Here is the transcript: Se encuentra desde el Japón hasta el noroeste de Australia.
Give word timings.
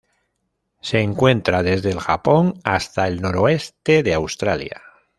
Se 0.81 1.01
encuentra 1.01 1.61
desde 1.61 1.91
el 1.91 1.99
Japón 1.99 2.55
hasta 2.63 3.07
el 3.07 3.21
noroeste 3.21 4.01
de 4.01 4.15
Australia. 4.15 4.81